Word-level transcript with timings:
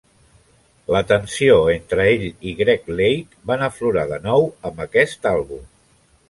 La 0.93 1.01
tensió 1.11 1.57
entre 1.73 2.07
ell 2.13 2.25
i 2.51 2.55
Greg 2.63 2.89
Lake 3.01 3.39
van 3.53 3.67
aflorar 3.69 4.07
de 4.15 4.19
nou 4.25 4.49
amb 4.71 4.83
aquest 4.89 5.31
àlbum. 5.35 5.63